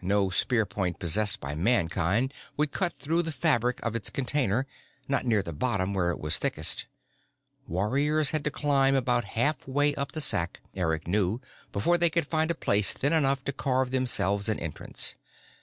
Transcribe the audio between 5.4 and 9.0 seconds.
the bottom where it was thickest. Warriors had to climb